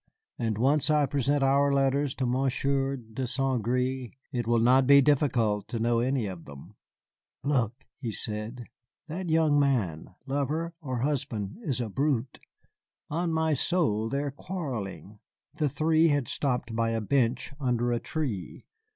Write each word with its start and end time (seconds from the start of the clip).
And 0.39 0.57
once 0.57 0.89
I 0.89 1.05
present 1.05 1.43
our 1.43 1.71
letters 1.71 2.15
to 2.15 2.25
Monsieur 2.25 2.97
de 2.97 3.27
Saint 3.27 3.61
Gré, 3.61 4.13
it 4.31 4.47
will 4.47 4.57
not 4.57 4.87
be 4.87 4.99
difficult 4.99 5.67
to 5.67 5.77
know 5.79 5.99
any 5.99 6.25
of 6.25 6.45
them." 6.45 6.73
"Look!" 7.43 7.85
said 8.09 8.61
he, 8.61 9.13
"that 9.13 9.29
young 9.29 9.59
man, 9.59 10.15
lover 10.25 10.73
or 10.81 11.01
husband, 11.01 11.59
is 11.61 11.79
a 11.79 11.87
brute. 11.87 12.39
On 13.11 13.31
my 13.31 13.53
soul, 13.53 14.09
they 14.09 14.23
are 14.23 14.31
quarrelling." 14.31 15.19
The 15.53 15.69
three 15.69 16.07
had 16.07 16.27
stopped 16.27 16.75
by 16.75 16.89
a 16.89 16.99
bench 17.01 17.53
under 17.59 17.91
a 17.91 17.99
tree. 17.99 18.65